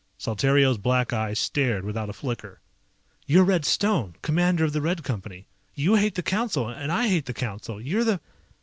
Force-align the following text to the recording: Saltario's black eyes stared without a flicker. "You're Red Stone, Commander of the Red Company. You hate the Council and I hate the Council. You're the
Saltario's 0.17 0.79
black 0.79 1.13
eyes 1.13 1.37
stared 1.37 1.85
without 1.85 2.09
a 2.09 2.13
flicker. 2.13 2.59
"You're 3.27 3.43
Red 3.43 3.65
Stone, 3.65 4.15
Commander 4.23 4.63
of 4.65 4.73
the 4.73 4.81
Red 4.81 5.03
Company. 5.03 5.45
You 5.75 5.93
hate 5.93 6.15
the 6.15 6.23
Council 6.23 6.67
and 6.67 6.91
I 6.91 7.07
hate 7.07 7.27
the 7.27 7.35
Council. 7.35 7.79
You're 7.79 8.03
the 8.05 8.19